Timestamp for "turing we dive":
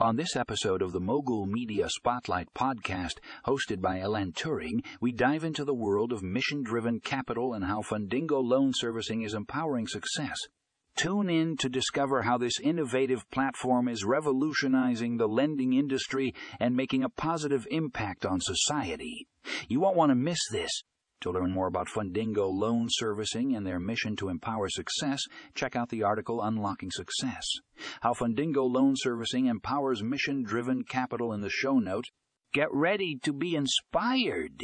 4.30-5.42